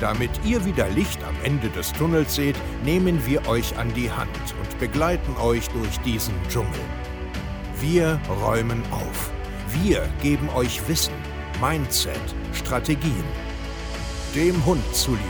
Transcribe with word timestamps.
Damit 0.00 0.30
ihr 0.46 0.64
wieder 0.64 0.88
Licht 0.88 1.22
am 1.24 1.34
Ende 1.44 1.68
des 1.68 1.92
Tunnels 1.92 2.34
seht, 2.34 2.56
nehmen 2.86 3.20
wir 3.26 3.46
euch 3.46 3.76
an 3.76 3.92
die 3.92 4.10
Hand 4.10 4.30
und 4.58 4.78
begleiten 4.78 5.36
euch 5.36 5.68
durch 5.68 5.98
diesen 5.98 6.32
Dschungel. 6.48 6.80
Wir 7.80 8.18
räumen 8.42 8.82
auf. 8.90 9.30
Wir 9.82 10.08
geben 10.22 10.48
euch 10.56 10.88
Wissen, 10.88 11.12
Mindset, 11.60 12.18
Strategien. 12.54 13.24
Dem 14.34 14.64
Hund 14.64 14.82
zuliebe. 14.94 15.22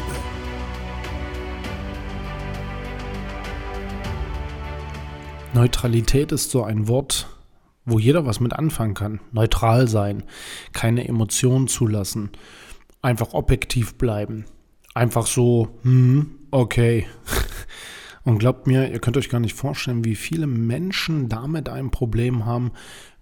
Neutralität 5.52 6.30
ist 6.30 6.52
so 6.52 6.63
ein 6.63 6.87
Wort, 6.87 7.27
wo 7.87 7.99
jeder 7.99 8.25
was 8.25 8.39
mit 8.39 8.52
anfangen 8.52 8.95
kann. 8.95 9.21
Neutral 9.33 9.89
sein, 9.89 10.23
keine 10.73 11.09
Emotionen 11.09 11.66
zulassen, 11.66 12.30
einfach 13.02 13.35
objektiv 13.35 13.99
bleiben 13.99 14.45
einfach 14.95 15.27
so, 15.27 15.69
hm, 15.83 16.30
okay. 16.51 17.07
Und 18.25 18.39
glaubt 18.39 18.67
mir, 18.67 18.91
ihr 18.91 18.99
könnt 18.99 19.16
euch 19.16 19.30
gar 19.30 19.41
nicht 19.41 19.55
vorstellen, 19.55 20.05
wie 20.05 20.15
viele 20.15 20.47
Menschen 20.47 21.29
damit 21.29 21.69
ein 21.69 21.91
Problem 21.91 22.45
haben, 22.45 22.73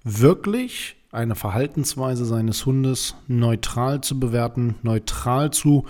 wirklich 0.02 0.96
eine 1.12 1.34
Verhaltensweise 1.34 2.24
seines 2.24 2.66
Hundes 2.66 3.14
neutral 3.28 4.00
zu 4.00 4.18
bewerten, 4.18 4.74
neutral 4.82 5.52
zu 5.52 5.86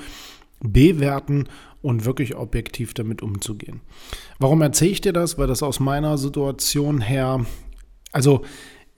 bewerten 0.61 1.49
und 1.83 2.05
wirklich 2.05 2.37
objektiv 2.37 2.95
damit 2.95 3.23
umzugehen. 3.23 3.81
Warum 4.39 4.63
erzähle 4.63 4.91
ich 4.91 5.01
dir 5.01 5.13
das? 5.13 5.39
Weil 5.39 5.47
das 5.47 5.63
aus 5.63 5.81
meiner 5.81 6.19
Situation 6.19 7.01
her, 7.01 7.45
also 8.13 8.43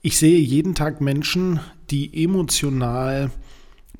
ich 0.01 0.17
sehe 0.17 0.39
jeden 0.39 0.75
Tag 0.75 0.99
Menschen, 1.01 1.59
die 1.89 2.23
emotional 2.23 3.31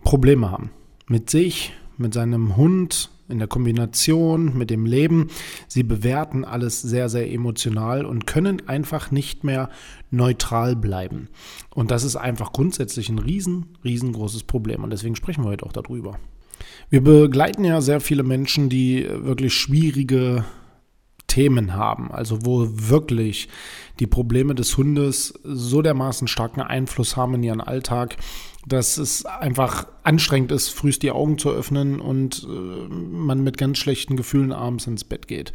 Probleme 0.04 0.50
haben. 0.52 0.72
Mit 1.08 1.30
sich, 1.30 1.74
mit 2.02 2.14
seinem 2.14 2.58
Hund, 2.58 3.10
in 3.32 3.40
der 3.40 3.48
Kombination 3.48 4.58
mit 4.58 4.70
dem 4.70 4.86
Leben. 4.86 5.30
Sie 5.68 5.84
bewerten 5.84 6.44
alles 6.44 6.82
sehr, 6.82 7.10
sehr 7.10 7.32
emotional 7.32 8.06
und 8.06 8.28
können 8.28 8.68
einfach 8.68 9.10
nicht 9.10 9.44
mehr 9.44 9.70
neutral 10.12 10.76
bleiben. 10.76 11.30
Und 11.74 11.92
das 11.92 12.04
ist 12.04 12.18
einfach 12.18 12.52
grundsätzlich 12.52 13.10
ein 13.10 13.20
riesen, 13.20 13.78
riesengroßes 13.84 14.44
Problem. 14.44 14.84
Und 14.84 14.92
deswegen 14.92 15.16
sprechen 15.16 15.44
wir 15.44 15.52
heute 15.52 15.66
auch 15.66 15.74
darüber. 15.74 16.20
Wir 16.90 17.02
begleiten 17.02 17.64
ja 17.64 17.82
sehr 17.82 18.02
viele 18.02 18.24
Menschen, 18.24 18.70
die 18.70 19.08
wirklich 19.10 19.54
schwierige 19.54 20.46
Themen 21.28 21.74
haben, 21.74 22.12
also 22.12 22.46
wo 22.46 22.68
wirklich 22.70 23.48
die 24.02 24.08
Probleme 24.08 24.54
des 24.54 24.76
Hundes 24.76 25.34
so 25.44 25.82
dermaßen 25.82 26.28
starken 26.28 26.60
Einfluss 26.60 27.16
haben 27.16 27.36
in 27.36 27.44
ihren 27.44 27.62
Alltag, 27.62 28.18
dass 28.66 28.98
es 28.98 29.26
einfach 29.26 29.88
anstrengend 30.04 30.52
ist, 30.52 30.70
frühst 30.70 31.04
die 31.04 31.12
Augen 31.12 31.38
zu 31.38 31.50
öffnen 31.50 32.00
und 32.00 32.48
äh, 32.48 32.94
man 32.94 33.44
mit 33.44 33.58
ganz 33.58 33.78
schlechten 33.78 34.16
Gefühlen 34.16 34.52
abends 34.52 34.88
ins 34.88 35.03
Bett 35.03 35.28
geht. 35.28 35.52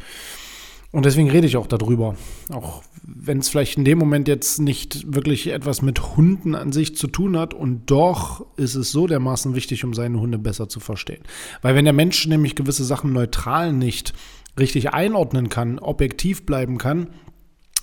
Und 0.91 1.05
deswegen 1.05 1.29
rede 1.29 1.47
ich 1.47 1.57
auch 1.57 1.67
darüber. 1.67 2.15
Auch 2.51 2.81
wenn 3.03 3.39
es 3.39 3.49
vielleicht 3.49 3.77
in 3.77 3.85
dem 3.85 3.97
Moment 3.97 4.27
jetzt 4.27 4.59
nicht 4.59 5.13
wirklich 5.13 5.47
etwas 5.47 5.81
mit 5.81 6.15
Hunden 6.15 6.55
an 6.55 6.71
sich 6.71 6.95
zu 6.95 7.07
tun 7.07 7.37
hat. 7.37 7.53
Und 7.53 7.91
doch 7.91 8.45
ist 8.57 8.75
es 8.75 8.91
so 8.91 9.05
dermaßen 9.05 9.53
wichtig, 9.53 9.83
um 9.83 9.93
seine 9.93 10.19
Hunde 10.19 10.37
besser 10.37 10.69
zu 10.69 10.79
verstehen. 10.79 11.23
Weil 11.61 11.75
wenn 11.75 11.85
der 11.85 11.93
Mensch 11.93 12.25
nämlich 12.27 12.55
gewisse 12.55 12.85
Sachen 12.85 13.13
neutral 13.13 13.73
nicht 13.73 14.13
richtig 14.57 14.93
einordnen 14.93 15.49
kann, 15.49 15.79
objektiv 15.79 16.45
bleiben 16.45 16.77
kann, 16.77 17.07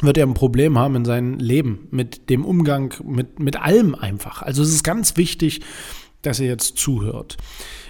wird 0.05 0.19
er 0.19 0.27
ein 0.27 0.35
Problem 0.35 0.79
haben 0.79 0.97
in 0.97 1.05
seinem 1.05 1.39
Leben, 1.39 1.89
mit 1.91 2.31
dem 2.31 2.45
Umgang, 2.45 2.95
mit, 3.05 3.39
mit 3.39 3.61
allem 3.61 3.95
einfach. 3.95 4.43
Also 4.43 4.63
es 4.63 4.71
ist 4.71 4.85
ganz 4.85 5.17
wichtig, 5.17 5.61
dass 6.23 6.41
ihr 6.41 6.49
jetzt 6.49 6.77
zuhört. 6.79 7.37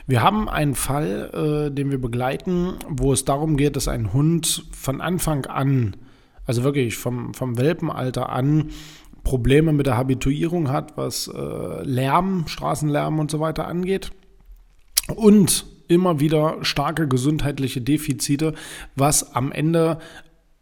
Wir 0.06 0.22
haben 0.22 0.48
einen 0.48 0.74
Fall, 0.74 1.30
äh, 1.68 1.74
den 1.74 1.90
wir 1.90 1.98
begleiten, 1.98 2.74
wo 2.88 3.12
es 3.12 3.24
darum 3.24 3.56
geht, 3.56 3.76
dass 3.76 3.88
ein 3.88 4.12
Hund 4.12 4.66
von 4.72 5.00
Anfang 5.00 5.46
an, 5.46 5.96
also 6.44 6.62
wirklich 6.62 6.96
vom, 6.96 7.32
vom 7.32 7.56
Welpenalter 7.56 8.28
an, 8.28 8.70
Probleme 9.22 9.72
mit 9.72 9.86
der 9.86 9.96
Habituierung 9.96 10.70
hat, 10.70 10.96
was 10.98 11.28
äh, 11.28 11.82
Lärm, 11.82 12.44
Straßenlärm 12.46 13.18
und 13.18 13.30
so 13.30 13.40
weiter 13.40 13.66
angeht. 13.66 14.10
Und 15.16 15.64
immer 15.88 16.20
wieder 16.20 16.58
starke 16.62 17.08
gesundheitliche 17.08 17.80
Defizite, 17.80 18.54
was 18.96 19.34
am 19.34 19.52
Ende 19.52 19.98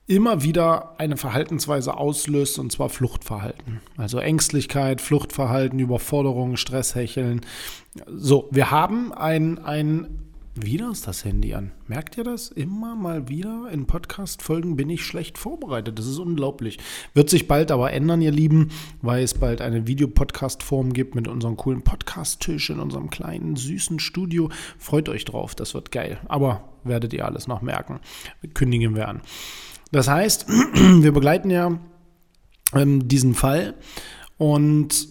immer 0.06 0.42
wieder 0.42 0.98
eine 0.98 1.16
Verhaltensweise 1.16 1.96
auslöst, 1.96 2.58
und 2.58 2.72
zwar 2.72 2.88
Fluchtverhalten. 2.88 3.80
Also 3.96 4.18
Ängstlichkeit, 4.18 5.00
Fluchtverhalten, 5.00 5.78
Überforderung, 5.78 6.56
Stresshecheln. 6.56 7.42
So, 8.06 8.48
wir 8.50 8.70
haben 8.70 9.12
ein, 9.12 9.58
ein 9.58 10.22
wieder 10.54 10.90
ist 10.90 11.06
das 11.06 11.24
Handy 11.24 11.54
an. 11.54 11.72
Merkt 11.86 12.18
ihr 12.18 12.24
das? 12.24 12.48
Immer 12.48 12.94
mal 12.94 13.30
wieder 13.30 13.70
in 13.72 13.86
Podcast-Folgen 13.86 14.76
bin 14.76 14.90
ich 14.90 15.02
schlecht 15.02 15.38
vorbereitet. 15.38 15.98
Das 15.98 16.06
ist 16.06 16.18
unglaublich. 16.18 16.78
Wird 17.14 17.30
sich 17.30 17.48
bald 17.48 17.70
aber 17.70 17.92
ändern, 17.92 18.20
ihr 18.20 18.32
Lieben, 18.32 18.70
weil 19.00 19.24
es 19.24 19.32
bald 19.32 19.62
eine 19.62 19.86
Videopodcast-Form 19.86 20.92
gibt 20.92 21.14
mit 21.14 21.26
unserem 21.26 21.56
coolen 21.56 21.80
Podcast-Tisch 21.80 22.68
in 22.68 22.80
unserem 22.80 23.08
kleinen, 23.08 23.56
süßen 23.56 23.98
Studio. 23.98 24.50
Freut 24.76 25.08
euch 25.08 25.24
drauf, 25.24 25.54
das 25.54 25.72
wird 25.72 25.90
geil. 25.90 26.18
Aber 26.28 26.68
werdet 26.84 27.14
ihr 27.14 27.24
alles 27.24 27.46
noch 27.46 27.62
merken. 27.62 28.00
Kündigen 28.52 28.94
wir 28.94 29.08
an. 29.08 29.22
Das 29.92 30.08
heißt, 30.08 30.46
wir 30.74 31.12
begleiten 31.12 31.50
ja 31.50 31.78
ähm, 32.74 33.06
diesen 33.08 33.34
Fall 33.34 33.74
und 34.38 35.06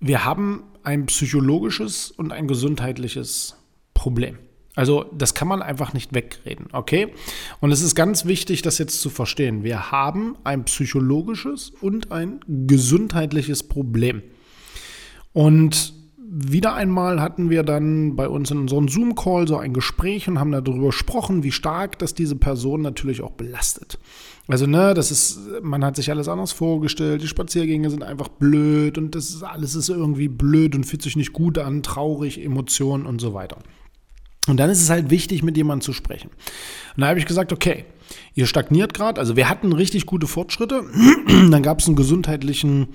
wir 0.00 0.24
haben 0.24 0.64
ein 0.82 1.06
psychologisches 1.06 2.10
und 2.10 2.32
ein 2.32 2.46
gesundheitliches 2.46 3.56
Problem. 3.94 4.38
Also 4.76 5.04
das 5.16 5.34
kann 5.34 5.46
man 5.46 5.62
einfach 5.62 5.92
nicht 5.92 6.14
wegreden, 6.14 6.66
okay? 6.72 7.14
Und 7.60 7.70
es 7.70 7.80
ist 7.80 7.94
ganz 7.94 8.24
wichtig, 8.26 8.62
das 8.62 8.78
jetzt 8.78 9.00
zu 9.00 9.08
verstehen. 9.08 9.62
Wir 9.62 9.92
haben 9.92 10.36
ein 10.42 10.64
psychologisches 10.64 11.70
und 11.80 12.10
ein 12.10 12.40
gesundheitliches 12.48 13.62
Problem. 13.62 14.22
Und 15.32 15.94
wieder 16.36 16.74
einmal 16.74 17.20
hatten 17.20 17.48
wir 17.48 17.62
dann 17.62 18.16
bei 18.16 18.28
uns 18.28 18.50
in 18.50 18.58
unserem 18.58 18.88
Zoom-Call 18.88 19.46
so 19.46 19.56
ein 19.56 19.72
Gespräch 19.72 20.26
und 20.26 20.40
haben 20.40 20.50
darüber 20.50 20.86
gesprochen, 20.86 21.44
wie 21.44 21.52
stark 21.52 21.98
das 22.00 22.12
diese 22.12 22.34
Person 22.34 22.82
natürlich 22.82 23.22
auch 23.22 23.30
belastet. 23.30 23.98
Also, 24.48 24.66
ne, 24.66 24.94
das 24.94 25.12
ist, 25.12 25.38
man 25.62 25.84
hat 25.84 25.94
sich 25.94 26.10
alles 26.10 26.26
anders 26.26 26.50
vorgestellt, 26.50 27.22
die 27.22 27.28
Spaziergänge 27.28 27.88
sind 27.88 28.02
einfach 28.02 28.28
blöd 28.28 28.98
und 28.98 29.14
das 29.14 29.30
ist 29.30 29.44
alles 29.44 29.76
ist 29.76 29.88
irgendwie 29.88 30.28
blöd 30.28 30.74
und 30.74 30.84
fühlt 30.84 31.02
sich 31.02 31.16
nicht 31.16 31.32
gut 31.32 31.56
an, 31.56 31.84
traurig, 31.84 32.42
Emotionen 32.44 33.06
und 33.06 33.20
so 33.20 33.32
weiter. 33.32 33.58
Und 34.48 34.58
dann 34.58 34.70
ist 34.70 34.82
es 34.82 34.90
halt 34.90 35.10
wichtig, 35.10 35.42
mit 35.42 35.56
jemandem 35.56 35.82
zu 35.82 35.92
sprechen. 35.92 36.30
Und 36.96 37.00
da 37.00 37.06
habe 37.06 37.18
ich 37.18 37.26
gesagt, 37.26 37.52
okay, 37.52 37.84
ihr 38.34 38.46
stagniert 38.46 38.92
gerade, 38.92 39.20
also 39.20 39.36
wir 39.36 39.48
hatten 39.48 39.72
richtig 39.72 40.04
gute 40.04 40.26
Fortschritte, 40.26 40.82
dann 41.50 41.62
gab 41.62 41.78
es 41.78 41.86
einen 41.86 41.96
gesundheitlichen, 41.96 42.88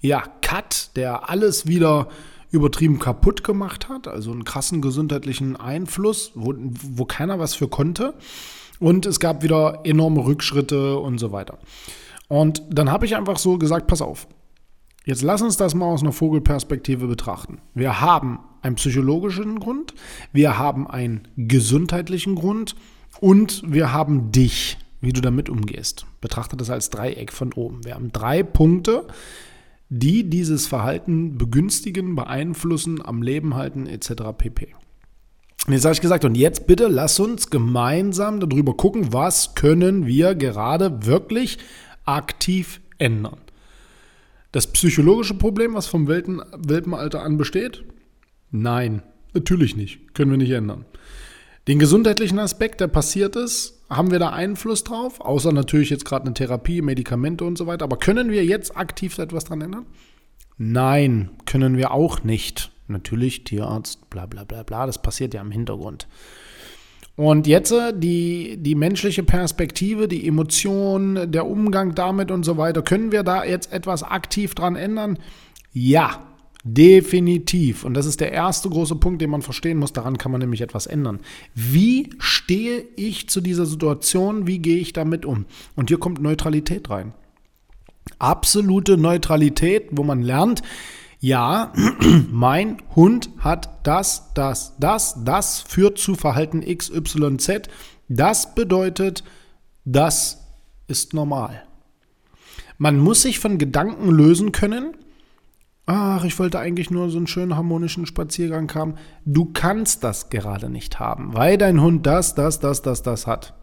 ja, 0.00 0.22
Cut, 0.40 0.90
der 0.94 1.28
alles 1.28 1.66
wieder 1.66 2.08
übertrieben 2.50 2.98
kaputt 2.98 3.44
gemacht 3.44 3.88
hat, 3.88 4.08
also 4.08 4.32
einen 4.32 4.44
krassen 4.44 4.80
gesundheitlichen 4.80 5.56
Einfluss, 5.56 6.32
wo, 6.34 6.54
wo 6.56 7.04
keiner 7.04 7.38
was 7.38 7.54
für 7.54 7.68
konnte. 7.68 8.14
Und 8.78 9.06
es 9.06 9.20
gab 9.20 9.42
wieder 9.42 9.80
enorme 9.84 10.24
Rückschritte 10.24 10.98
und 10.98 11.18
so 11.18 11.32
weiter. 11.32 11.58
Und 12.28 12.62
dann 12.70 12.90
habe 12.90 13.06
ich 13.06 13.16
einfach 13.16 13.38
so 13.38 13.58
gesagt, 13.58 13.86
pass 13.86 14.02
auf, 14.02 14.26
jetzt 15.04 15.22
lass 15.22 15.42
uns 15.42 15.56
das 15.56 15.74
mal 15.74 15.86
aus 15.86 16.02
einer 16.02 16.12
Vogelperspektive 16.12 17.06
betrachten. 17.06 17.58
Wir 17.74 18.00
haben 18.00 18.40
einen 18.62 18.76
psychologischen 18.76 19.60
Grund, 19.60 19.94
wir 20.32 20.58
haben 20.58 20.88
einen 20.88 21.28
gesundheitlichen 21.36 22.34
Grund 22.34 22.74
und 23.20 23.62
wir 23.66 23.92
haben 23.92 24.32
dich, 24.32 24.76
wie 25.00 25.12
du 25.12 25.20
damit 25.20 25.48
umgehst. 25.48 26.06
Betrachte 26.20 26.56
das 26.56 26.70
als 26.70 26.90
Dreieck 26.90 27.32
von 27.32 27.52
oben. 27.52 27.84
Wir 27.84 27.94
haben 27.94 28.12
drei 28.12 28.42
Punkte, 28.42 29.06
die 29.88 30.28
dieses 30.28 30.66
Verhalten 30.66 31.38
begünstigen, 31.38 32.14
beeinflussen, 32.14 33.04
am 33.04 33.22
Leben 33.22 33.54
halten 33.54 33.86
etc. 33.86 34.10
pp. 34.36 34.74
Und 35.66 35.72
jetzt 35.72 35.84
habe 35.84 35.94
ich 35.94 36.00
gesagt, 36.00 36.24
und 36.24 36.36
jetzt 36.36 36.66
bitte 36.66 36.86
lass 36.88 37.18
uns 37.18 37.50
gemeinsam 37.50 38.40
darüber 38.40 38.76
gucken, 38.76 39.12
was 39.12 39.54
können 39.54 40.06
wir 40.06 40.34
gerade 40.34 41.06
wirklich 41.06 41.58
aktiv 42.04 42.80
ändern. 42.98 43.38
Das 44.52 44.68
psychologische 44.68 45.34
Problem, 45.34 45.74
was 45.74 45.86
vom 45.86 46.06
Welpen, 46.06 46.40
Welpenalter 46.56 47.22
an 47.22 47.36
besteht? 47.36 47.84
Nein, 48.50 49.02
natürlich 49.34 49.76
nicht. 49.76 50.14
Können 50.14 50.30
wir 50.30 50.38
nicht 50.38 50.52
ändern. 50.52 50.84
Den 51.68 51.78
gesundheitlichen 51.78 52.38
Aspekt, 52.38 52.80
der 52.80 52.86
passiert 52.86 53.34
ist, 53.34 53.75
Haben 53.88 54.10
wir 54.10 54.18
da 54.18 54.30
Einfluss 54.30 54.82
drauf? 54.84 55.20
Außer 55.20 55.52
natürlich 55.52 55.90
jetzt 55.90 56.04
gerade 56.04 56.24
eine 56.24 56.34
Therapie, 56.34 56.82
Medikamente 56.82 57.44
und 57.44 57.56
so 57.56 57.66
weiter. 57.66 57.84
Aber 57.84 57.98
können 57.98 58.30
wir 58.30 58.44
jetzt 58.44 58.76
aktiv 58.76 59.16
etwas 59.18 59.44
dran 59.44 59.60
ändern? 59.60 59.86
Nein, 60.58 61.30
können 61.44 61.76
wir 61.76 61.92
auch 61.92 62.24
nicht. 62.24 62.72
Natürlich 62.88 63.44
Tierarzt, 63.44 64.08
bla 64.10 64.26
bla 64.26 64.44
bla 64.44 64.62
bla, 64.62 64.86
das 64.86 65.02
passiert 65.02 65.34
ja 65.34 65.40
im 65.40 65.50
Hintergrund. 65.50 66.06
Und 67.16 67.46
jetzt 67.46 67.72
äh, 67.72 67.92
die, 67.94 68.56
die 68.58 68.74
menschliche 68.74 69.22
Perspektive, 69.22 70.06
die 70.06 70.26
Emotion, 70.26 71.30
der 71.30 71.46
Umgang 71.46 71.94
damit 71.94 72.30
und 72.30 72.44
so 72.44 72.58
weiter, 72.58 72.82
können 72.82 73.10
wir 73.10 73.22
da 73.22 73.44
jetzt 73.44 73.72
etwas 73.72 74.02
aktiv 74.02 74.54
dran 74.54 74.76
ändern? 74.76 75.18
Ja, 75.72 76.22
definitiv. 76.66 77.84
Und 77.84 77.94
das 77.94 78.06
ist 78.06 78.20
der 78.20 78.32
erste 78.32 78.68
große 78.68 78.96
Punkt, 78.96 79.22
den 79.22 79.30
man 79.30 79.42
verstehen 79.42 79.78
muss. 79.78 79.92
Daran 79.92 80.18
kann 80.18 80.32
man 80.32 80.40
nämlich 80.40 80.60
etwas 80.60 80.86
ändern. 80.86 81.20
Wie 81.54 82.10
stehe 82.18 82.84
ich 82.96 83.28
zu 83.28 83.40
dieser 83.40 83.66
Situation? 83.66 84.46
Wie 84.48 84.58
gehe 84.58 84.78
ich 84.78 84.92
damit 84.92 85.24
um? 85.24 85.46
Und 85.76 85.90
hier 85.90 85.98
kommt 85.98 86.20
Neutralität 86.20 86.90
rein. 86.90 87.14
Absolute 88.18 88.96
Neutralität, 88.96 89.88
wo 89.92 90.02
man 90.02 90.22
lernt, 90.22 90.62
ja, 91.20 91.72
mein 92.30 92.78
Hund 92.96 93.30
hat 93.38 93.86
das, 93.86 94.32
das, 94.34 94.74
das, 94.78 95.24
das 95.24 95.60
führt 95.60 95.98
zu 95.98 96.16
Verhalten 96.16 96.62
XYZ. 96.62 97.68
Das 98.08 98.54
bedeutet, 98.54 99.22
das 99.84 100.42
ist 100.88 101.14
normal. 101.14 101.62
Man 102.78 102.98
muss 102.98 103.22
sich 103.22 103.38
von 103.38 103.56
Gedanken 103.56 104.10
lösen 104.10 104.50
können. 104.50 104.96
Ach, 105.88 106.24
ich 106.24 106.36
wollte 106.40 106.58
eigentlich 106.58 106.90
nur 106.90 107.10
so 107.10 107.16
einen 107.16 107.28
schönen 107.28 107.54
harmonischen 107.54 108.06
Spaziergang 108.06 108.72
haben. 108.74 108.96
Du 109.24 109.44
kannst 109.52 110.02
das 110.02 110.30
gerade 110.30 110.68
nicht 110.68 110.98
haben, 110.98 111.34
weil 111.34 111.56
dein 111.58 111.80
Hund 111.80 112.06
das, 112.06 112.34
das, 112.34 112.58
das, 112.58 112.82
das, 112.82 113.04
das 113.04 113.28
hat. 113.28 113.54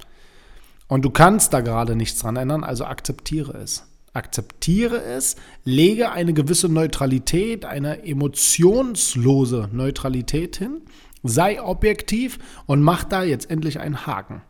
Und 0.88 1.04
du 1.04 1.10
kannst 1.10 1.52
da 1.54 1.60
gerade 1.60 1.98
nichts 1.98 2.22
dran 2.22 2.38
ändern, 2.38 2.64
also 2.64 2.86
akzeptiere 2.86 3.58
es. 3.58 3.88
Akzeptiere 4.14 5.02
es, 5.02 5.36
lege 5.66 6.12
eine 6.12 6.34
gewisse 6.34 6.70
Neutralität, 6.70 7.66
eine 7.66 8.06
emotionslose 8.06 9.70
Neutralität 9.74 10.56
hin, 10.56 10.81
sei 11.24 11.62
objektiv 11.62 12.40
und 12.68 12.81
mach 12.81 13.04
da 13.04 13.24
jetzt 13.24 13.50
endlich 13.50 13.80
einen 13.80 14.06
Haken. 14.06 14.44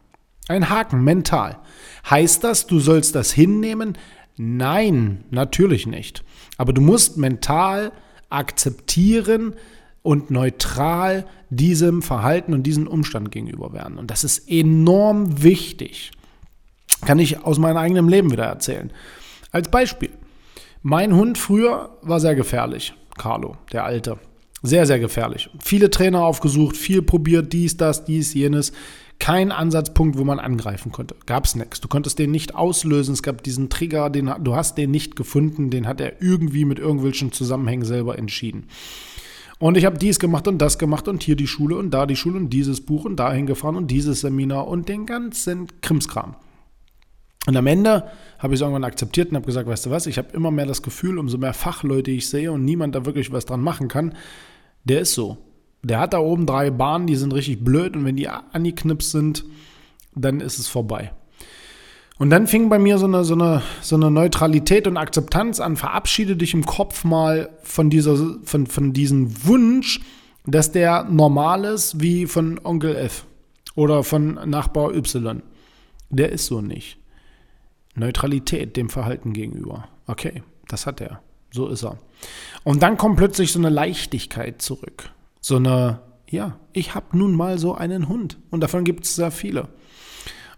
Ein 0.50 0.70
Haken 0.70 1.04
mental. 1.04 1.60
Heißt 2.10 2.44
das, 2.44 2.68
du 2.68 2.80
sollst 2.80 3.16
das 3.16 3.32
hinnehmen? 3.32 3.98
Nein, 4.38 5.26
natürlich 5.30 5.88
nicht. 5.88 6.24
Aber 6.58 6.74
du 6.74 6.82
musst 6.82 7.18
mental 7.18 7.92
akzeptieren 8.30 9.56
und 10.02 10.32
neutral 10.32 11.26
diesem 11.50 12.02
Verhalten 12.02 12.54
und 12.54 12.64
diesem 12.64 12.88
Umstand 12.88 13.32
gegenüber 13.32 13.74
werden. 13.74 13.98
Und 13.98 14.12
das 14.12 14.24
ist 14.24 14.50
enorm 14.50 15.44
wichtig. 15.44 16.12
Kann 17.06 17.20
ich 17.20 17.44
aus 17.44 17.60
meinem 17.60 17.78
eigenen 17.78 18.08
Leben 18.08 18.32
wieder 18.32 18.46
erzählen. 18.46 18.92
Als 19.52 19.70
Beispiel. 19.70 20.10
Mein 20.82 21.16
Hund 21.16 21.38
früher 21.38 21.98
war 22.02 22.20
sehr 22.20 22.36
gefährlich. 22.36 22.94
Carlo, 23.18 23.56
der 23.72 23.86
Alte. 23.86 24.18
Sehr, 24.62 24.86
sehr 24.86 25.00
gefährlich. 25.00 25.50
Viele 25.62 25.90
Trainer 25.90 26.24
aufgesucht, 26.24 26.78
viel 26.78 27.02
probiert, 27.02 27.54
dies, 27.54 27.78
das, 27.78 28.06
dies, 28.06 28.34
jenes. 28.34 28.72
Kein 29.24 29.54
Ansatzpunkt, 29.54 30.18
wo 30.18 30.26
man 30.26 30.38
angreifen 30.38 30.92
konnte. 30.92 31.16
Gab 31.26 31.46
es 31.46 31.56
nichts. 31.56 31.80
Du 31.80 31.88
konntest 31.88 32.20
den 32.20 32.30
nicht 32.30 32.56
auslösen. 32.56 33.14
Es 33.14 33.24
gab 33.24 33.42
diesen 33.42 33.70
Trigger, 33.70 34.10
den, 34.10 34.30
du 34.42 34.54
hast 34.54 34.78
den 34.78 34.92
nicht 34.92 35.16
gefunden. 35.16 35.70
Den 35.70 35.88
hat 35.88 36.02
er 36.02 36.22
irgendwie 36.22 36.66
mit 36.66 36.78
irgendwelchen 36.78 37.32
Zusammenhängen 37.32 37.86
selber 37.86 38.20
entschieden. 38.20 38.66
Und 39.60 39.78
ich 39.78 39.86
habe 39.86 39.98
dies 39.98 40.20
gemacht 40.20 40.46
und 40.50 40.58
das 40.58 40.78
gemacht 40.78 41.08
und 41.08 41.24
hier 41.24 41.38
die 41.38 41.48
Schule 41.48 41.78
und 41.78 41.92
da 41.92 42.06
die 42.06 42.18
Schule 42.18 42.36
und 42.36 42.50
dieses 42.50 42.82
Buch 42.82 43.06
und 43.06 43.16
dahin 43.16 43.46
gefahren 43.46 43.78
und 43.78 43.90
dieses 43.90 44.20
Seminar 44.20 44.68
und 44.68 44.90
den 44.90 45.06
ganzen 45.06 45.68
Krimskram. 45.80 46.36
Und 47.48 47.56
am 47.56 47.68
Ende 47.68 48.10
habe 48.40 48.54
ich 48.54 48.58
es 48.58 48.62
irgendwann 48.62 48.84
akzeptiert 48.84 49.30
und 49.30 49.38
habe 49.38 49.46
gesagt, 49.46 49.70
weißt 49.70 49.86
du 49.86 49.90
was, 49.90 50.06
ich 50.06 50.18
habe 50.18 50.34
immer 50.34 50.52
mehr 50.52 50.66
das 50.66 50.82
Gefühl, 50.82 51.18
umso 51.18 51.38
mehr 51.38 51.54
Fachleute 51.54 52.12
ich 52.12 52.28
sehe 52.28 52.52
und 52.52 52.66
niemand 52.66 52.94
da 52.94 53.06
wirklich 53.06 53.32
was 53.32 53.46
dran 53.46 53.62
machen 53.62 53.88
kann, 53.88 54.16
der 54.84 55.00
ist 55.00 55.14
so. 55.14 55.38
Der 55.84 56.00
hat 56.00 56.14
da 56.14 56.20
oben 56.20 56.46
drei 56.46 56.72
Bahnen, 56.72 57.08
die 57.08 57.18
sind 57.18 57.34
richtig 57.34 57.64
blöd 57.64 57.96
und 57.96 58.06
wenn 58.06 58.16
die 58.16 58.30
angeknipst 58.30 59.12
sind, 59.12 59.44
dann 60.16 60.40
ist 60.40 60.58
es 60.58 60.68
vorbei. 60.68 61.12
Und 62.18 62.30
dann 62.30 62.48
fing 62.48 62.70
bei 62.70 62.80
mir 62.80 62.98
so 63.00 63.06
eine, 63.06 63.26
so, 63.26 63.34
eine, 63.34 63.62
so 63.82 63.96
eine 63.96 64.10
Neutralität 64.10 64.88
und 64.88 64.98
Akzeptanz 64.98 65.60
an. 65.60 65.76
Verabschiede 65.76 66.38
dich 66.38 66.54
im 66.54 66.66
Kopf 66.66 67.04
mal 67.04 67.50
von, 67.64 67.90
dieser, 67.90 68.16
von, 68.44 68.68
von 68.68 68.94
diesem 68.94 69.46
Wunsch, 69.46 70.00
dass 70.46 70.72
der 70.72 71.04
normal 71.06 71.66
ist 71.66 72.00
wie 72.00 72.28
von 72.28 72.60
Onkel 72.64 72.96
F 72.96 73.26
oder 73.76 74.04
von 74.04 74.36
Nachbar 74.50 74.94
Y. 74.94 75.42
Der 76.10 76.32
ist 76.32 76.46
so 76.46 76.62
nicht. 76.62 76.98
Neutralität 77.96 78.78
dem 78.78 78.90
Verhalten 78.90 79.34
gegenüber. 79.34 79.90
Okay, 80.08 80.44
das 80.68 80.86
hat 80.86 81.02
er. 81.02 81.22
So 81.52 81.68
ist 81.68 81.84
er. 81.84 81.98
Und 82.64 82.84
dann 82.84 82.98
kommt 82.98 83.18
plötzlich 83.18 83.52
so 83.52 83.60
eine 83.60 83.70
Leichtigkeit 83.70 84.62
zurück. 84.62 85.12
So 85.44 85.58
eine, 85.58 86.00
ja, 86.30 86.58
ich 86.72 86.96
habe 86.96 87.18
nun 87.18 87.36
mal 87.36 87.60
so 87.60 87.76
einen 87.76 88.08
Hund. 88.08 88.38
Und 88.50 88.62
davon 88.62 88.86
gibt 88.86 89.04
es 89.04 89.16
sehr 89.16 89.30
viele. 89.30 89.68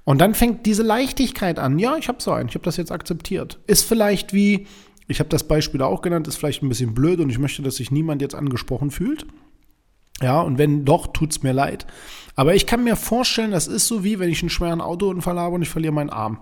Und 0.03 0.21
dann 0.21 0.35
fängt 0.35 0.67
diese 0.67 0.83
Leichtigkeit 0.83 1.57
an. 1.57 1.79
Ja, 1.79 1.97
ich 1.97 2.07
habe 2.07 2.21
so 2.21 2.31
einen. 2.31 2.49
Ich 2.49 2.55
habe 2.55 2.63
das 2.63 2.77
jetzt 2.77 2.91
akzeptiert. 2.91 3.57
Ist 3.65 3.81
vielleicht 3.81 4.31
wie, 4.31 4.67
ich 5.07 5.17
habe 5.17 5.29
das 5.29 5.47
Beispiel 5.47 5.81
auch 5.81 6.03
genannt, 6.03 6.27
ist 6.27 6.35
vielleicht 6.35 6.61
ein 6.61 6.69
bisschen 6.69 6.93
blöd 6.93 7.19
und 7.19 7.31
ich 7.31 7.39
möchte, 7.39 7.63
dass 7.63 7.77
sich 7.77 7.89
niemand 7.89 8.21
jetzt 8.21 8.35
angesprochen 8.35 8.91
fühlt. 8.91 9.25
Ja, 10.21 10.39
und 10.41 10.59
wenn 10.59 10.85
doch, 10.85 11.07
tut 11.07 11.31
es 11.31 11.41
mir 11.41 11.51
leid. 11.51 11.88
Aber 12.35 12.53
ich 12.53 12.67
kann 12.67 12.83
mir 12.83 12.95
vorstellen, 12.95 13.49
das 13.49 13.65
ist 13.65 13.88
so 13.88 14.03
wie, 14.03 14.19
wenn 14.19 14.29
ich 14.29 14.43
einen 14.43 14.51
schweren 14.51 14.81
Autounfall 14.81 15.39
habe 15.39 15.55
und 15.55 15.63
ich 15.63 15.69
verliere 15.69 15.93
meinen 15.93 16.11
Arm. 16.11 16.41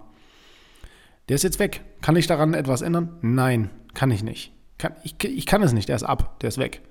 Der 1.29 1.35
ist 1.35 1.43
jetzt 1.43 1.59
weg. 1.59 1.81
Kann 2.01 2.17
ich 2.17 2.27
daran 2.27 2.53
etwas 2.53 2.81
ändern? 2.81 3.17
Nein, 3.21 3.69
kann 3.93 4.11
ich 4.11 4.21
nicht. 4.21 4.51
Kann, 4.77 4.97
ich, 5.05 5.15
ich 5.23 5.45
kann 5.45 5.63
es 5.63 5.71
nicht, 5.71 5.87
der 5.87 5.95
ist 5.95 6.03
ab, 6.03 6.41
der 6.41 6.49
ist 6.49 6.57
weg. 6.57 6.81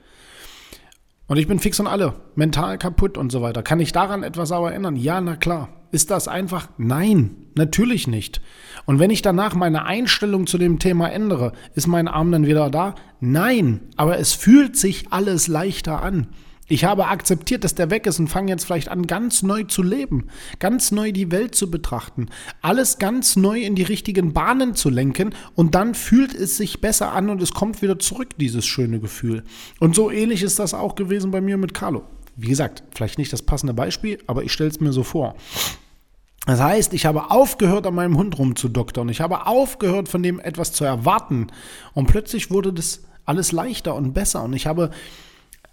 Und 1.26 1.38
ich 1.38 1.46
bin 1.46 1.58
fix 1.58 1.80
und 1.80 1.86
alle, 1.86 2.14
mental 2.34 2.78
kaputt 2.78 3.16
und 3.16 3.32
so 3.32 3.42
weiter. 3.42 3.62
Kann 3.62 3.80
ich 3.80 3.92
daran 3.92 4.22
etwas 4.22 4.52
aber 4.52 4.74
ändern? 4.74 4.96
Ja, 4.96 5.20
na 5.20 5.36
klar. 5.36 5.69
Ist 5.92 6.10
das 6.10 6.26
einfach? 6.26 6.69
Nein, 6.78 7.36
natürlich 7.54 8.06
nicht. 8.06 8.40
Und 8.86 8.98
wenn 8.98 9.10
ich 9.10 9.20
danach 9.20 9.54
meine 9.54 9.84
Einstellung 9.84 10.46
zu 10.46 10.56
dem 10.56 10.78
Thema 10.78 11.12
ändere, 11.12 11.52
ist 11.74 11.86
mein 11.86 12.08
Arm 12.08 12.32
dann 12.32 12.46
wieder 12.46 12.70
da? 12.70 12.94
Nein, 13.20 13.80
aber 13.96 14.19
es 14.19 14.32
fühlt 14.32 14.76
sich 14.76 15.12
alles 15.12 15.48
leichter 15.48 16.02
an. 16.02 16.28
Ich 16.72 16.84
habe 16.84 17.08
akzeptiert, 17.08 17.64
dass 17.64 17.74
der 17.74 17.90
weg 17.90 18.06
ist 18.06 18.19
und 18.19 18.28
fange 18.28 18.50
jetzt 18.50 18.64
vielleicht 18.64 18.88
an, 18.88 19.06
ganz 19.06 19.42
neu 19.42 19.64
zu 19.64 19.82
leben, 19.82 20.28
ganz 20.58 20.90
neu 20.90 21.12
die 21.12 21.30
Welt 21.30 21.54
zu 21.54 21.70
betrachten, 21.70 22.28
alles 22.62 22.98
ganz 22.98 23.36
neu 23.36 23.60
in 23.60 23.74
die 23.74 23.82
richtigen 23.82 24.32
Bahnen 24.32 24.74
zu 24.74 24.88
lenken 24.88 25.34
und 25.55 25.74
dann 25.74 25.94
fühlt 25.94 26.34
es 26.34 26.56
sich 26.56 26.81
besser 26.81 27.12
an 27.12 27.29
und 27.29 27.43
es 27.43 27.52
kommt 27.52 27.82
wieder 27.82 27.98
zurück, 27.98 28.31
dieses 28.38 28.64
schöne 28.64 29.00
Gefühl. 29.00 29.44
Und 29.81 29.94
so 29.94 30.10
ähnlich 30.10 30.43
ist 30.43 30.58
das 30.58 30.72
auch 30.72 30.94
gewesen 30.94 31.31
bei 31.31 31.43
mir 31.43 31.58
mit 31.58 31.74
Carlo. 31.74 32.05
Wie 32.36 32.48
gesagt, 32.48 32.84
vielleicht 32.94 33.19
nicht 33.19 33.34
das 33.34 33.43
passende 33.43 33.74
Beispiel, 33.74 34.20
aber 34.26 34.43
ich 34.43 34.52
stelle 34.55 34.70
es 34.70 34.81
mir 34.81 34.94
so 34.94 35.02
vor. 35.02 35.34
Das 36.46 36.58
heißt, 36.58 36.94
ich 36.94 37.05
habe 37.05 37.31
aufgehört, 37.31 37.86
an 37.86 37.94
meinem 37.94 38.17
Hund 38.17 38.38
rumzudoktern. 38.38 39.10
Ich 39.10 39.20
habe 39.20 39.46
aufgehört, 39.46 40.08
von 40.08 40.22
dem 40.22 40.41
etwas 40.41 40.72
zu 40.72 40.86
erwarten. 40.86 41.48
Und 41.93 42.06
plötzlich 42.06 42.50
wurde 42.50 42.72
das 42.72 43.02
alles 43.26 43.52
leichter 43.52 43.94
und 43.94 44.14
besser. 44.14 44.43
Und 44.43 44.55
ich 44.55 44.67
habe 44.67 44.91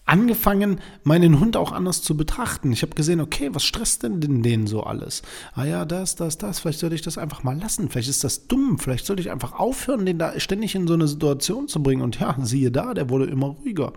angefangen, 0.09 0.81
meinen 1.03 1.39
Hund 1.39 1.55
auch 1.55 1.71
anders 1.71 2.01
zu 2.01 2.17
betrachten. 2.17 2.71
Ich 2.71 2.81
habe 2.81 2.95
gesehen, 2.95 3.21
okay, 3.21 3.49
was 3.53 3.63
stresst 3.63 4.03
denn 4.03 4.19
den 4.19 4.67
so 4.67 4.83
alles? 4.83 5.21
Ah 5.53 5.65
ja, 5.65 5.85
das, 5.85 6.15
das, 6.15 6.37
das, 6.37 6.59
vielleicht 6.59 6.79
sollte 6.79 6.95
ich 6.95 7.01
das 7.01 7.17
einfach 7.17 7.43
mal 7.43 7.57
lassen. 7.57 7.89
Vielleicht 7.89 8.09
ist 8.09 8.23
das 8.23 8.47
dumm. 8.47 8.79
Vielleicht 8.79 9.05
sollte 9.05 9.21
ich 9.21 9.31
einfach 9.31 9.53
aufhören, 9.53 10.05
den 10.05 10.17
da 10.17 10.39
ständig 10.39 10.75
in 10.75 10.87
so 10.87 10.95
eine 10.95 11.07
Situation 11.07 11.67
zu 11.67 11.81
bringen. 11.83 12.01
Und 12.01 12.19
ja, 12.19 12.35
siehe 12.41 12.71
da, 12.71 12.93
der 12.93 13.09
wurde 13.09 13.25
immer 13.25 13.47
ruhiger. 13.47 13.93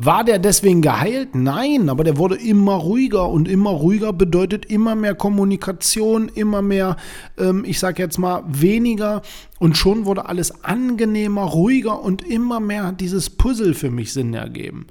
War 0.00 0.22
der 0.22 0.38
deswegen 0.38 0.80
geheilt? 0.80 1.34
Nein, 1.34 1.88
aber 1.88 2.04
der 2.04 2.18
wurde 2.18 2.36
immer 2.36 2.74
ruhiger 2.74 3.28
und 3.28 3.48
immer 3.48 3.70
ruhiger 3.70 4.12
bedeutet 4.12 4.64
immer 4.66 4.94
mehr 4.94 5.16
Kommunikation, 5.16 6.28
immer 6.28 6.62
mehr, 6.62 6.96
ähm, 7.36 7.64
ich 7.66 7.80
sage 7.80 8.00
jetzt 8.00 8.16
mal, 8.16 8.44
weniger 8.46 9.22
und 9.58 9.76
schon 9.76 10.06
wurde 10.06 10.26
alles 10.26 10.62
angenehmer, 10.62 11.42
ruhiger 11.42 12.00
und 12.00 12.22
immer 12.22 12.60
mehr 12.60 12.86
hat 12.86 13.00
dieses 13.00 13.28
Puzzle 13.28 13.74
für 13.74 13.90
mich 13.90 14.12
Sinn 14.12 14.34
ergeben. 14.34 14.86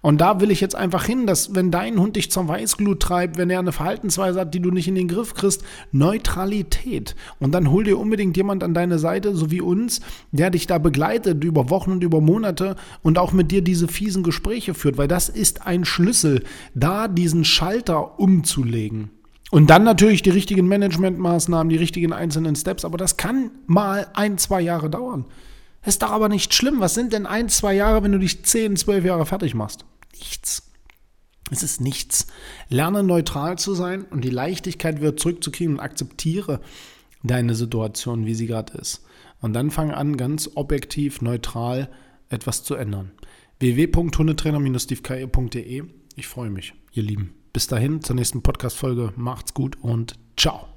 Und 0.00 0.20
da 0.20 0.40
will 0.40 0.50
ich 0.50 0.60
jetzt 0.60 0.74
einfach 0.74 1.04
hin, 1.04 1.26
dass 1.26 1.54
wenn 1.54 1.70
dein 1.70 1.98
Hund 1.98 2.16
dich 2.16 2.30
zur 2.30 2.48
Weißglut 2.48 3.00
treibt, 3.00 3.38
wenn 3.38 3.50
er 3.50 3.60
eine 3.60 3.70
Verhaltensweise 3.70 4.40
hat, 4.40 4.52
die 4.52 4.58
du 4.58 4.72
nicht 4.72 4.88
in 4.88 4.96
den 4.96 5.06
Griff 5.06 5.32
kriegst, 5.34 5.62
Neutralität. 5.92 7.14
Und 7.38 7.52
dann 7.52 7.70
hol 7.70 7.84
dir 7.84 7.98
unbedingt 7.98 8.36
jemand 8.36 8.64
an 8.64 8.74
deine 8.74 8.98
Seite, 8.98 9.34
so 9.36 9.52
wie 9.52 9.60
uns, 9.60 10.00
der 10.32 10.50
dich 10.50 10.66
da 10.66 10.78
begleitet 10.78 11.44
über 11.44 11.70
Wochen 11.70 11.92
und 11.92 12.02
über 12.02 12.20
Monate 12.20 12.74
und 13.02 13.16
auch 13.16 13.32
mit 13.32 13.52
dir 13.52 13.62
diese 13.62 13.86
fiesen 13.86 14.24
Gespräche 14.52 14.74
führt, 14.74 14.98
weil 14.98 15.08
das 15.08 15.28
ist 15.30 15.66
ein 15.66 15.84
Schlüssel, 15.84 16.44
da 16.74 17.08
diesen 17.08 17.44
Schalter 17.44 18.18
umzulegen. 18.20 19.10
Und 19.50 19.68
dann 19.70 19.82
natürlich 19.82 20.22
die 20.22 20.30
richtigen 20.30 20.68
Managementmaßnahmen, 20.68 21.70
die 21.70 21.76
richtigen 21.76 22.12
einzelnen 22.12 22.54
Steps, 22.54 22.84
aber 22.84 22.98
das 22.98 23.16
kann 23.16 23.50
mal 23.66 24.06
ein, 24.14 24.36
zwei 24.36 24.60
Jahre 24.60 24.90
dauern. 24.90 25.24
Ist 25.84 26.02
doch 26.02 26.10
aber 26.10 26.28
nicht 26.28 26.54
schlimm. 26.54 26.80
Was 26.80 26.94
sind 26.94 27.12
denn 27.12 27.26
ein, 27.26 27.48
zwei 27.48 27.74
Jahre, 27.74 28.02
wenn 28.02 28.12
du 28.12 28.18
dich 28.18 28.44
zehn, 28.44 28.76
zwölf 28.76 29.04
Jahre 29.04 29.26
fertig 29.26 29.54
machst? 29.54 29.84
Nichts. 30.12 30.70
Es 31.50 31.62
ist 31.62 31.80
nichts. 31.80 32.26
Lerne 32.68 33.02
neutral 33.02 33.58
zu 33.58 33.74
sein 33.74 34.04
und 34.04 34.22
die 34.22 34.30
Leichtigkeit 34.30 35.00
wieder 35.00 35.16
zurückzukriegen 35.16 35.74
und 35.74 35.80
akzeptiere 35.80 36.60
deine 37.22 37.54
Situation, 37.54 38.26
wie 38.26 38.34
sie 38.34 38.46
gerade 38.46 38.76
ist. 38.78 39.02
Und 39.40 39.54
dann 39.54 39.70
fang 39.70 39.90
an, 39.90 40.16
ganz 40.16 40.50
objektiv, 40.54 41.20
neutral 41.20 41.88
etwas 42.28 42.64
zu 42.64 42.74
ändern. 42.74 43.12
www.hundetrainer-stevekeier.de 43.62 45.84
Ich 46.16 46.26
freue 46.26 46.50
mich, 46.50 46.74
ihr 46.92 47.04
Lieben. 47.04 47.34
Bis 47.52 47.68
dahin, 47.68 48.02
zur 48.02 48.16
nächsten 48.16 48.42
Podcast-Folge. 48.42 49.12
Macht's 49.16 49.54
gut 49.54 49.78
und 49.80 50.18
ciao. 50.36 50.71